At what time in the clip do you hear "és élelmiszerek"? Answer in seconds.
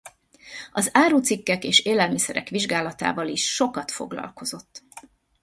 1.63-2.47